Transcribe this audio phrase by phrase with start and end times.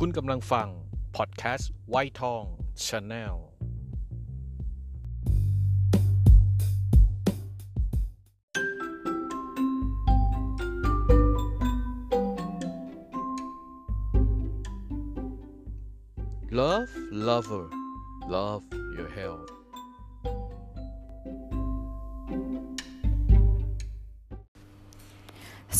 [0.00, 0.68] คุณกำลังฟัง
[1.16, 2.44] พอดแคสต์ไวท์ทอง
[2.86, 3.36] ชาแนล
[16.60, 16.92] Love
[17.28, 17.66] lover
[18.34, 18.64] love
[18.96, 19.50] your health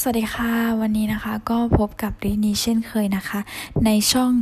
[0.00, 3.40] สวัสดีค่ะ วันนี้นะคะก็พบกับรินีเช่นเคยนะคะ
[3.84, 4.32] ในช่อง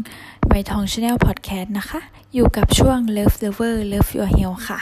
[0.49, 2.01] ใบทองชาแนลพอดแคสต์นะคะ
[2.35, 4.81] อยู่กับช่วง Love Lover Love Your Health ค่ะ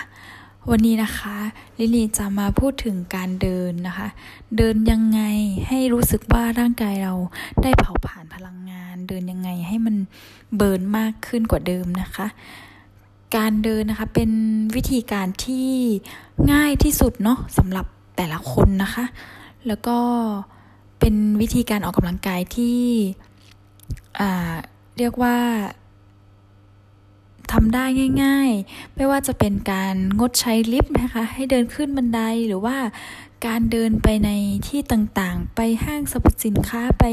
[0.70, 1.36] วันนี้นะคะ
[1.78, 4.08] ลินีจะมาพูดถึงการเดินนะคะ
[4.56, 5.20] เดินยังไง
[5.68, 7.14] ให้รู้สึกว่าร่างกายเรา
[7.62, 9.96] ได้เผาผ่านพลังงาน เดินยังไงให้มัน
[10.56, 12.26] เบิร์นมากขึ้นกว่าเดิมนะคะ
[13.36, 14.30] การเดินนะคะเป็น
[14.76, 15.70] วิธีการที่
[16.52, 17.86] ง่ายที่สุดเนาะสำหรับ
[18.16, 19.04] แต่ละคนนะคะ
[19.68, 19.98] แล้วก็
[21.04, 22.80] เป็นวิธีการออกกำลังกายที่
[24.98, 25.38] เรียกว่า
[27.52, 27.84] ทำได้
[28.22, 32.76] ง่าย ๆ ไม่ว่าจะเป็นการงดใช้ลิฟต์นะคะ ให้เดินขึ้นบันไดหรือว่า
[33.46, 34.30] การเดินไปใน
[34.68, 37.04] ที่ต่างๆ ไปห้างสรรพสินค้าไป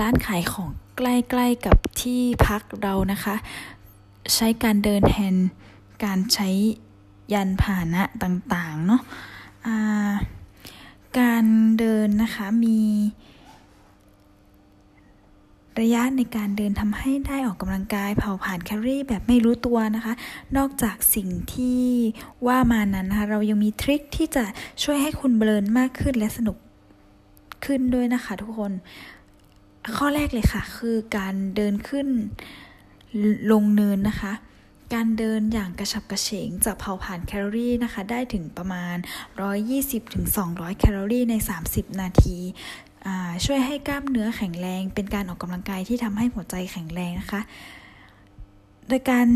[0.00, 3.36] ร้านขายของใกล้ๆกับที่พักเรานะคะ
[4.34, 5.34] ใช้การเดินแทน
[6.04, 6.48] การใช้
[7.32, 9.00] ยันพาหนะต่างๆ เนาะ
[11.18, 11.44] การ
[11.78, 12.80] เดินนะคะมี
[15.80, 20.14] ระยะในการเดินทำให้ได้ออกกำลังกายเผาผ่านแคลอรี่แบบไม่รู้ตัวนะคะ
[20.56, 21.82] นอกจากสิ่งที่
[22.46, 24.44] ว่ามานั้นนะคะ เรายังมีทริคที่จะ
[24.82, 26.56] ช่วยให้คุณเบลินมากขึ้นและสนุก
[27.64, 28.72] ขึ้นด้วยนะคะทุกคน
[29.96, 32.06] ข้อแรกเลยค่ะ คือการเดินขึ้น
[33.52, 34.32] ลงเนินนะคะ
[34.94, 38.96] การเดินอย่างกระฉับกระเฉงจะเผาผ่านแคลอรี่นะคะ ได้ถึงประมาณ
[39.88, 41.34] 120-200 แคลอรี่ใน
[41.66, 42.38] 30 นาที
[43.44, 47.40] ช่วยให้กล้ามเนื้อแข็งแรง เป็นการออกกำลังกายที่ทำให้หัวใจแข็งแรงนะคะ
[48.88, 49.26] โดยการ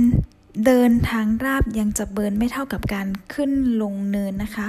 [0.67, 3.51] เดินทางราบยังจะเบิร์นไม่เท่ากับการขึ้น
[3.83, 4.69] ลงเนินนะคะ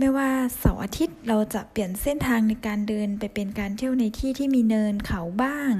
[0.00, 5.72] ไม่ว่าเสาร์อาทิตย์เราจะเปลี่ยนเส้นทางในการเดินไปเป็นการเที่ยวในที่ที่มีเนินเขาบ้าง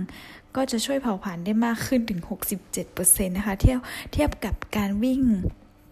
[0.57, 2.21] ก็จะช่วยเผาผลาญได้มากขึ้นถึง
[2.75, 3.79] 67%นะคะเทียบ
[4.13, 5.23] เทียบกับการวิ่ง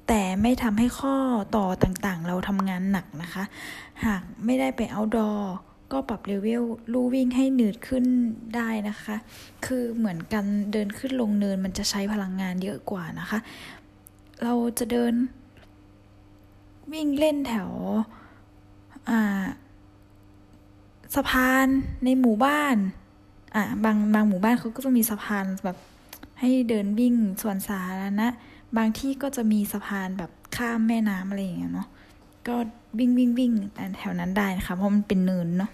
[0.08, 1.14] แต่ไม่ทำให้ข้อ
[1.56, 3.44] ต่อต่างๆ เราทำงานหนักนะคะ
[4.04, 5.30] หากไม่ได้ไปเอาดอ
[5.92, 6.62] ก็ปรับเลเวล
[6.92, 8.04] ลู่วิ่งให้หนืดขึ้น
[8.56, 9.16] ได้นะคะ
[9.66, 13.38] คือเหมือนกันเดินขึ้นลงเนินมันจะใช้พลังงานเยอะกว่านะคะ
[14.42, 15.14] เราจะเดิน
[16.92, 17.70] วิ่งเล่นแถว
[21.14, 21.66] สะพาน
[22.04, 22.76] ในหมู่บ้าน
[23.54, 25.78] อ่าบางบางหมู่บ้านเขาก็จะมีสะพานแบบ
[26.40, 28.28] ให้เดินวิ่งส่วนสาธารณะ
[28.76, 31.88] บางที่ก็จะมีสะพานแบบข้ามแม่น้ำอะไรอย่างเงี้ยเนาะ
[32.48, 32.56] ก็
[32.98, 33.52] วิ่งวิ่งวิ่ง
[33.98, 35.70] แถวนั้นได้นะคะเพราะมันเป็นเนินเนาะ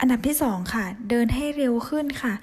[0.00, 2.34] อันดับที่สองค่ะ เดินให้เร็วขึ้นค่ะ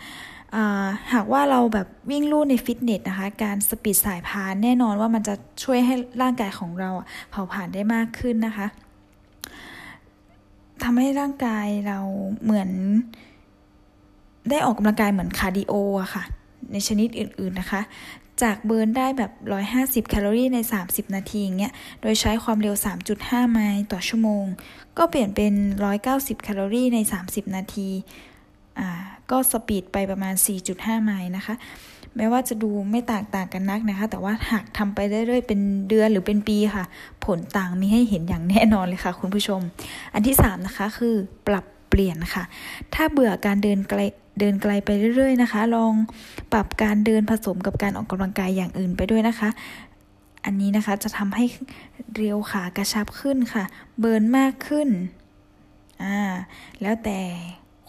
[1.13, 6.89] หากว่าเราแบบวิ่งลู่ในฟิตเนสนะคะ การ speed สายพานแน่นอนว่ามันจะช่วยให้ร่างกายของเรา
[7.29, 8.67] เผาผลาญได้มากขึ้นนะคะ
[10.83, 11.99] ทำให้ร่างกายเรา
[12.43, 12.69] เหมือน
[14.49, 16.23] ได้ออกกำลังกายเหมือน cardio อะค่ะ
[16.71, 17.81] ในชนิดอื่นๆนะคะ
[18.43, 19.31] จาก burn ได้แบบ
[20.05, 22.75] 150 แคลอรี่ใน 30 นาทีอย่างเงี้ย โดยใช้ความเร็ว
[23.13, 24.45] 3.5 ไมล์ต่อชั่วโมง
[24.97, 25.53] ก็เปลี่ยนเป็น
[25.99, 27.89] 190 แคลอรี่ใน 30 นาที
[28.79, 30.33] อ่า ก็สปีดไปประมาณ
[30.69, 31.55] 4.5 ไมล์นะคะ
[32.15, 35.59] แม้ว่าจะดูไม่ต่างต่างกันนักนะคะ แต่ว่าหากทำไปเรื่อยๆ เป็น
[35.89, 36.85] เดือนหรือเป็นปีค่ะ
[37.25, 39.61] ผลต่างมีให้เห็นอย่างแน่นอนเลยค่ะคุณผู้ชม
[40.13, 41.15] อันที่ 3 นะคะคือ
[41.47, 42.43] ปรับเปลี่ยนค่ะ
[42.93, 43.99] ถ้าเบื่อการเดินไกล
[44.39, 45.93] เดินไกลไปเรื่อยๆนะคะ ลอง
[46.53, 49.49] ปรับการเดินผสมกับการออกกำลังกายอย่างอื่นไปด้วยนะคะ
[50.45, 51.45] อันนี้นะคะจะทำให้
[52.15, 53.63] เรียวขากระชับขึ้นค่ะ
[53.99, 54.89] เบิร์นมากขึ้น
[56.03, 56.17] อ่า
[56.81, 57.19] แล้วแต่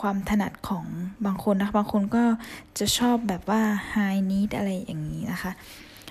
[0.03, 0.85] ความถนัดของ
[1.27, 2.25] บางคนนะคะบางคนก็
[2.79, 5.53] จะชอบแบบว่า high need อะไรอย่างนี้นะคะ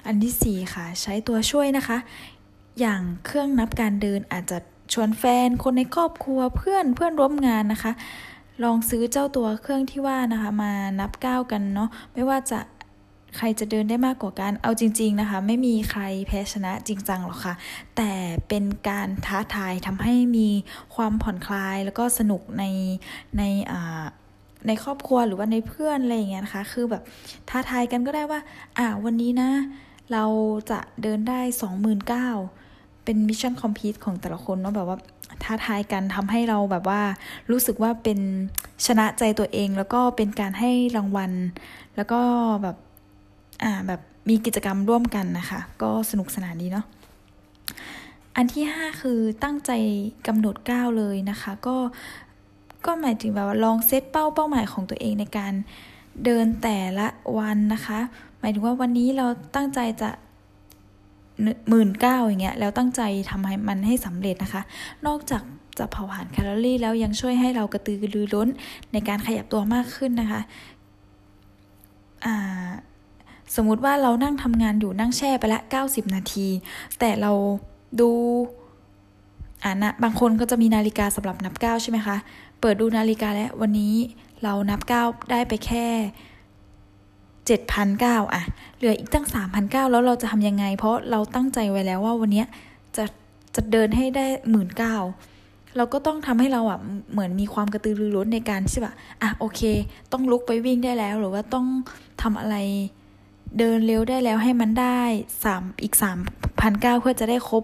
[0.06, 1.97] อันที่ 4 ค่ะ ใช้ตัวช่วยนะคะ
[2.80, 4.57] อย่างเครื่องนับการเดินอาจจะ
[4.94, 7.92] ชวนแฟน คนในครอบครัวเพื่อนเพื่อนร่วมงานนะคะ
[8.63, 12.60] ลองซื้อเจ้าตัวเครื่องที่ว่านะคะ มานับก้าวกันเนาะไม่ว่าจะ
[13.38, 17.54] ใครจะเดินได้มากกว่ากัน เอาจริง ๆนะคะ ไม่มีใครแพ้ชนะจริงจังหรอกค่ะ
[17.98, 18.12] แต่
[18.48, 20.50] เป็นการท้าทายทำให้มี
[20.95, 22.63] ความผ่อนคลายแล้วก็สนุกใน
[23.38, 24.04] ในอ่า
[24.68, 27.04] ในครอบครัวหรือว่าในเพื่อนอะไรอย่างเงี้ยนะคะ คือแบบ
[27.50, 28.39] ท้าทายกันก็ได้ว่า
[28.78, 29.50] อ่าวันนี้นะ
[30.12, 30.25] เรา
[30.72, 32.30] จะเดินได้สองหมื่นก้าว
[33.04, 34.98] เป็น mission complete ของแต่ละคนเนาะแบบว่า
[35.44, 37.01] ท้าทายกันทำให้เราแบบว่า
[37.51, 38.19] รู้สึกว่าเป็น
[38.86, 41.31] ชนะใจตัวเอง แล้วก็เป็นการให้รางวัล
[41.95, 42.22] แล้วก็
[42.63, 42.78] แบบ
[43.63, 46.86] อ่าแบบมีกิจกรรมร่วมกันนะคะ ก็สนุกสนานดีเนาะ
[48.36, 49.72] อันที่ 5 คือตั้งใจ
[50.28, 51.78] กำหนดก้าวเลยนะคะ ก็
[52.86, 55.54] ก็หมายถึงแบบว่าลองเซตเป้าเป้าหมายของตัวเองในการ
[56.25, 58.00] เดินแต่ละวันนะคะ
[58.40, 59.25] หมายถึงว่าวันนี้เรา
[59.56, 60.10] ตั้งใจจะ
[61.69, 64.62] หมื่นเก้าอย่างเงี้ยแล้วตั้งใจทำให้มันให้สำเร็จนะคะ
[65.07, 65.44] นอกจาก
[65.78, 68.50] จะเผาผลาญแคลอรี่แล้วยังช่วยให้เรากระตือรือร้น
[68.94, 70.42] ในการขยับตัวมากขึ้นนะคะ
[72.25, 72.69] อ่า
[73.56, 76.48] สมมุติว่าเรานั่งทำงานอยู่นั่งแช่ไปละ 90 นาที
[77.00, 77.31] แต่เรา
[78.00, 78.09] ดู
[79.63, 82.18] อ่านะบางคนก็จะมีนาฬิกาสำหรับนับก้าใช่ไหมคะ
[82.62, 83.95] เปิดดูนาฬิกาแล้ววันนี้
[84.44, 85.86] เรานับก้าได้ไปแค่
[87.48, 88.44] เจ็ดพันเก้าอะ
[88.77, 92.44] เหลืออีกตั้งสามพันเก้าแล้วเราจะทำยังไง เพราะเราตั้งใจไว้แล้วว่าวันนี้
[92.97, 93.06] จะ
[93.56, 94.95] จะเดินให้ได้หมื่นเก้า
[95.77, 96.80] เราก็ต้องทำให้เราอะ
[97.12, 99.62] เหมือนมีความกระตือรือร้นในการใช่ปะอะโอเค
[100.12, 101.65] ต้องลุกไปวิ่งได้แล้ว หรือว่าต้อง
[102.21, 102.56] ทำอะไร
[103.57, 105.01] เดินเร็วได้แล้วให้มันได้
[105.44, 106.18] สามอีกสาม
[106.62, 107.63] พันเก้าเพื่อจะได้ครบ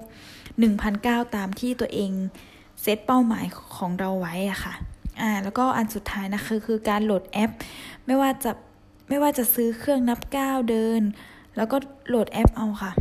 [0.59, 2.11] หนึ่งพันเก้าตามที่ตัวเอง
[2.81, 3.45] เซตเป้าหมาย
[3.77, 4.73] ของเราไว้อะค่ะ
[5.21, 7.51] อ่าแล้วก็อันสุดท้ายนะคือคือการโหลดแอป
[8.05, 8.51] ไม่ว่าจะ
[9.09, 11.01] ไม่ว่าจะซื้อเครื่องนับก้าวเดิน
[11.55, 11.77] แล้วก็
[12.09, 12.91] โหลดแอปเอาค่ะ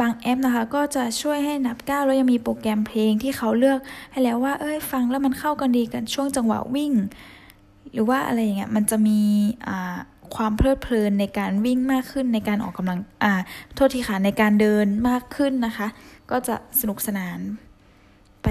[0.00, 3.80] บางแอปนะคะ ก็จะช่วยให้นับก้าวแล้วยังมีโปรแกรมเพลงที่เขาเลือก
[4.10, 6.92] ให้แล้วว่า เอ้ยฟังแล้วมันเข้ากันดีกันช่วงจังหวะวิ่ง
[7.92, 9.20] หรือว่าอะไรอย่างเงี้ยมันจะมี
[9.66, 9.98] อ่า
[10.36, 13.32] ความเพลิดเพลินในการวิ่งมากขึ้นในการออกกำลังอ่า
[13.74, 15.86] โทษทีค่ะในการเดินมากขึ้นนะคะ
[16.30, 17.38] ก็จะสนุกสนาน
[18.42, 18.48] ไป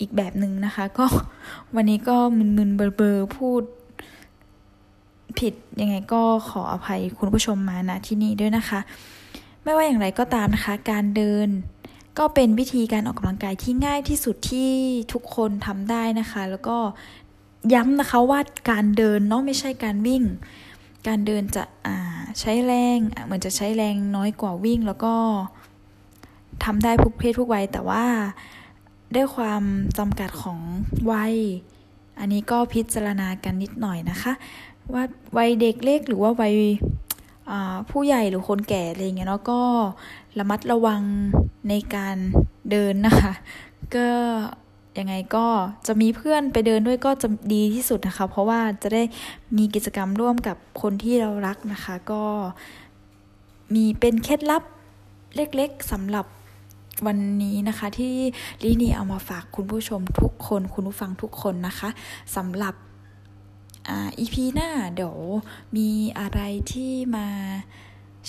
[0.00, 1.06] อีกแบบหนึ่งนะคะ ก็
[1.74, 3.62] วันนี้ก็มึนๆเบอร์ๆพูด
[5.38, 8.80] ผิดยังไงก็ขออภัยคุณผู้ชมมาณที่นี่ด้วยนะคะ
[9.62, 11.48] ไม่ว่าอย่างไรก็ตามนะคะ การเดิน
[12.18, 14.70] ก็เป็นวิธีการออกกำลังกายที่ง่ายที่สุดที่
[15.12, 16.76] ทุกคนทำได้นะคะ แล้วก็
[17.74, 18.40] ย้ำนะคะว่า
[18.70, 20.22] การเดินเนาะไม่ใช่การวิ่ง
[21.06, 21.64] การเดินจะ
[22.40, 25.14] ใช้แรงเหมือนจะใช้แรงน้อยกว่าวิ่ง แล้วก็
[26.64, 28.04] ทำได้ทุกเพศทุกวัย แต่ว่า
[29.14, 29.62] ด้วยความ
[29.98, 30.58] จำกัดของ
[31.12, 31.34] วัย
[32.18, 34.32] อันนี้ก็พิจารณากันนิดหน่อยนะคะ
[34.92, 35.02] ว่า
[35.36, 36.56] วัยเด็กเล็กหรือว่าวัย
[37.90, 39.60] ผู้ใหญ่หรือคนแก่อะไรเงี้ยเนาะก็
[40.38, 41.02] ระมัดระวัง
[41.68, 42.16] ในการ
[42.70, 43.32] เดินนะคะ
[43.94, 44.08] ก็
[44.98, 45.46] ยังไงก็
[45.86, 49.02] จะมีเพื่อนไปเดินด้วยก็จะดีที่สุดนะคะ เพราะว่าจะได้
[49.56, 52.22] มีกิจกรรมร่วมกับคนที่เรารักนะคะ ก็
[53.74, 54.62] มีเป็นเคล็ดลับ
[55.36, 56.26] เล็กๆสำหรับ
[57.06, 58.14] วันนี้นะคะที่
[58.62, 61.88] ลีนี่เอามาฝากคุณผู้ชมทุกคนคุณผู้ฟังทุกคนนะคะ
[62.36, 62.74] สำหรับ
[64.18, 65.16] อีพีหน้าเดี๋ยว
[65.76, 66.40] มีอะไร
[66.72, 67.28] ที่มา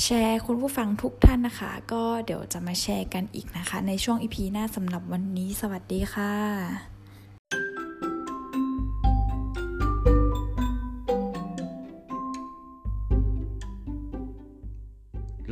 [0.04, 6.34] แชร์คุณผู้ฟังทุกท่านนะคะ ก็เดี๋ยวจะมาแชร์กันอีกนะคะ ในช่วงอีพีหน้าสำหรับวันนี้ สวัสดีค่ะ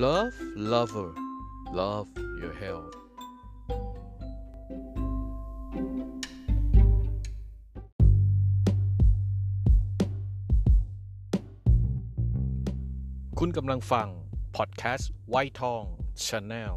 [0.04, 0.38] Love
[0.72, 1.10] lover
[1.80, 2.10] love
[2.42, 2.92] your health
[13.40, 14.08] คุณกำลังฟัง
[14.56, 15.84] พอดแคสต์ไวท์ทอง
[16.26, 16.76] ชาแนล